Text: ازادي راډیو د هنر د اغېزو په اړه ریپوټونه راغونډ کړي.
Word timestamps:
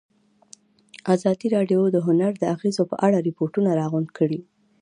ازادي 1.15 1.47
راډیو 1.55 1.81
د 1.91 1.97
هنر 2.07 2.31
د 2.39 2.43
اغېزو 2.55 2.83
په 2.91 2.95
اړه 3.05 3.17
ریپوټونه 3.27 3.69
راغونډ 3.79 4.09
کړي. 4.17 4.41